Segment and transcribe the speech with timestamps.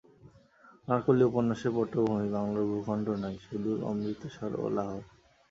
[0.83, 5.03] আনারকলি উপন্যাসের পটভূমি বাংলার ভূখণ্ড নয়, সুদূর অমৃতসর ও লাহোর।